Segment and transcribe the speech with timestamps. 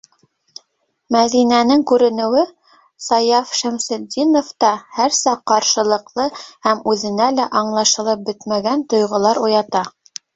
[1.15, 2.45] Мәҙинәнең күренеүе
[3.07, 6.25] Саяф Шәмсетдиновта һәр саҡ ҡаршылыҡлы
[6.69, 9.85] һәм үҙенә лә аңлашылып бөтмәгән тойғолар уята.